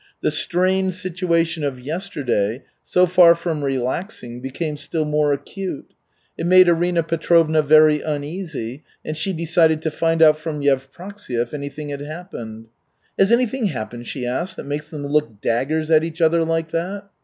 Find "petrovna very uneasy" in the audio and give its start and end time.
7.03-8.83